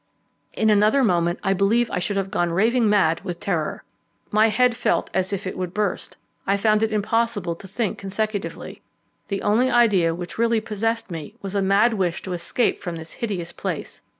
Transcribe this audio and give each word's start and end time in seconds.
In 0.53 0.71
another 0.71 1.03
moment 1.03 1.37
I 1.43 1.53
believe 1.53 1.91
I 1.91 1.99
should 1.99 2.17
have 2.17 2.31
gone 2.31 2.49
raving 2.49 2.89
mad 2.89 3.21
with 3.21 3.39
terror. 3.39 3.83
My 4.31 4.47
head 4.47 4.75
felt 4.75 5.11
as 5.13 5.31
if 5.31 5.45
it 5.45 5.55
would 5.55 5.75
burst; 5.75 6.17
I 6.47 6.57
found 6.57 6.81
it 6.81 6.91
impossible 6.91 7.53
to 7.57 7.67
think 7.67 7.99
consecutively. 7.99 8.81
The 9.27 9.43
only 9.43 9.69
idea 9.69 10.15
which 10.15 10.39
really 10.39 10.59
possessed 10.59 11.11
me 11.11 11.35
was 11.43 11.53
a 11.53 11.61
mad 11.61 11.93
wish 11.93 12.23
to 12.23 12.33
escape 12.33 12.79
from 12.81 12.95
this 12.95 13.11
hideous 13.11 13.53
place. 13.53 14.01